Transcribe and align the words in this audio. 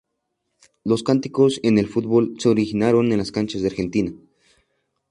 Los 0.83 1.03
cánticos 1.03 1.59
en 1.61 1.77
el 1.77 1.85
fútbol 1.87 2.33
se 2.39 2.49
originaron 2.49 3.11
en 3.11 3.19
las 3.19 3.31
canchas 3.31 3.61
de 3.61 3.67
Argentina. 3.67 4.13